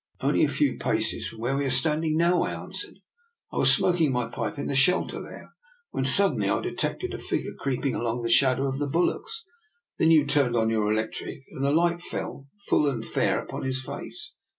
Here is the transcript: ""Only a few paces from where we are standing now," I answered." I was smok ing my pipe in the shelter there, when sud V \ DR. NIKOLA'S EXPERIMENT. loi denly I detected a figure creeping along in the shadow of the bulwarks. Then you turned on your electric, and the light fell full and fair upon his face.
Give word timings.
""Only 0.20 0.44
a 0.44 0.50
few 0.50 0.76
paces 0.76 1.28
from 1.28 1.38
where 1.38 1.56
we 1.56 1.64
are 1.64 1.70
standing 1.70 2.14
now," 2.18 2.42
I 2.42 2.52
answered." 2.52 2.96
I 3.50 3.56
was 3.56 3.70
smok 3.74 3.98
ing 4.02 4.12
my 4.12 4.28
pipe 4.28 4.58
in 4.58 4.66
the 4.66 4.74
shelter 4.76 5.18
there, 5.22 5.54
when 5.92 6.04
sud 6.04 6.32
V 6.32 6.36
\ 6.36 6.36
DR. 6.36 6.40
NIKOLA'S 6.40 6.42
EXPERIMENT. 6.42 6.42
loi 6.42 6.58
denly 6.58 6.58
I 6.58 6.70
detected 6.70 7.14
a 7.14 7.18
figure 7.18 7.52
creeping 7.58 7.94
along 7.94 8.18
in 8.18 8.22
the 8.24 8.28
shadow 8.28 8.66
of 8.68 8.78
the 8.78 8.86
bulwarks. 8.86 9.46
Then 9.96 10.10
you 10.10 10.26
turned 10.26 10.56
on 10.56 10.68
your 10.68 10.92
electric, 10.92 11.40
and 11.52 11.64
the 11.64 11.72
light 11.72 12.02
fell 12.02 12.48
full 12.66 12.86
and 12.86 13.02
fair 13.02 13.38
upon 13.42 13.62
his 13.62 13.80
face. 13.82 14.34